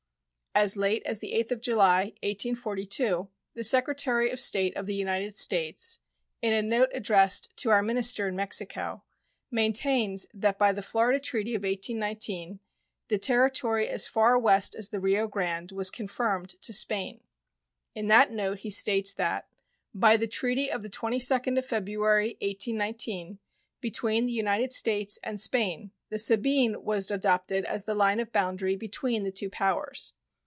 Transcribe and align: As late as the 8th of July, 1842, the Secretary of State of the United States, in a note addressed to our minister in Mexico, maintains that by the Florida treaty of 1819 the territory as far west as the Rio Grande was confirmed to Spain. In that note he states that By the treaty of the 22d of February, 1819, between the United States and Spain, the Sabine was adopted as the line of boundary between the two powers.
As 0.53 0.75
late 0.75 1.01
as 1.05 1.19
the 1.19 1.31
8th 1.31 1.51
of 1.51 1.61
July, 1.61 2.03
1842, 2.23 3.29
the 3.53 3.63
Secretary 3.63 4.29
of 4.31 4.37
State 4.37 4.75
of 4.75 4.85
the 4.85 4.93
United 4.93 5.33
States, 5.33 6.01
in 6.41 6.51
a 6.51 6.61
note 6.61 6.89
addressed 6.93 7.55
to 7.55 7.69
our 7.69 7.81
minister 7.81 8.27
in 8.27 8.35
Mexico, 8.35 9.03
maintains 9.49 10.25
that 10.33 10.59
by 10.59 10.73
the 10.73 10.81
Florida 10.81 11.21
treaty 11.21 11.55
of 11.55 11.61
1819 11.63 12.59
the 13.07 13.17
territory 13.17 13.87
as 13.87 14.09
far 14.09 14.37
west 14.37 14.75
as 14.75 14.89
the 14.89 14.99
Rio 14.99 15.25
Grande 15.25 15.71
was 15.71 15.89
confirmed 15.89 16.49
to 16.61 16.73
Spain. 16.73 17.21
In 17.95 18.07
that 18.09 18.33
note 18.33 18.59
he 18.59 18.69
states 18.69 19.13
that 19.13 19.47
By 19.95 20.17
the 20.17 20.27
treaty 20.27 20.69
of 20.69 20.81
the 20.81 20.89
22d 20.89 21.57
of 21.59 21.65
February, 21.65 22.35
1819, 22.41 23.39
between 23.79 24.25
the 24.25 24.33
United 24.33 24.73
States 24.73 25.17
and 25.23 25.39
Spain, 25.39 25.91
the 26.09 26.19
Sabine 26.19 26.83
was 26.83 27.09
adopted 27.09 27.63
as 27.63 27.85
the 27.85 27.95
line 27.95 28.19
of 28.19 28.33
boundary 28.33 28.75
between 28.75 29.23
the 29.23 29.31
two 29.31 29.49
powers. 29.49 30.11